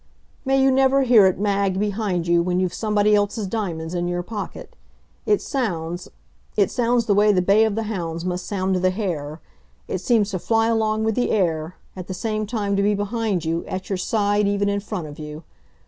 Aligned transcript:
May 0.45 0.59
you 0.59 0.71
never 0.71 1.03
hear 1.03 1.27
it, 1.27 1.37
Mag, 1.39 1.77
behind 1.79 2.25
you 2.25 2.41
when 2.41 2.59
you've 2.59 2.73
somebody 2.73 3.13
else's 3.13 3.45
diamonds 3.45 3.93
in 3.93 4.07
your 4.07 4.23
pocket. 4.23 4.75
It 5.27 5.43
sounds 5.43 6.07
it 6.57 6.71
sounds 6.71 7.05
the 7.05 7.13
way 7.13 7.31
the 7.31 7.39
bay 7.43 7.65
of 7.65 7.75
the 7.75 7.83
hounds 7.83 8.25
must 8.25 8.47
sound 8.47 8.73
to 8.73 8.79
the 8.79 8.89
hare. 8.89 9.41
It 9.87 9.99
seems 9.99 10.31
to 10.31 10.39
fly 10.39 10.65
along 10.69 11.03
with 11.03 11.13
the 11.13 11.29
air; 11.29 11.75
at 11.95 12.07
the 12.07 12.15
same 12.15 12.47
time 12.47 12.75
to 12.77 12.81
be 12.81 12.95
behind 12.95 13.45
you, 13.45 13.63
at 13.67 13.91
your 13.91 13.97
side, 13.97 14.47
even 14.47 14.69
in 14.69 14.79
front 14.79 15.05
of 15.05 15.19
you. 15.19 15.43